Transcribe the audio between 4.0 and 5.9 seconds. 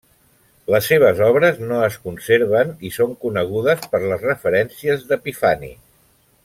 les referències d'Epifani.